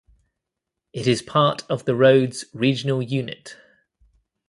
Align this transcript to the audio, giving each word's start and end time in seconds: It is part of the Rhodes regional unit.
It 0.93 1.05
is 1.05 1.21
part 1.21 1.61
of 1.69 1.85
the 1.85 1.93
Rhodes 1.93 2.45
regional 2.55 3.03
unit. 3.03 3.55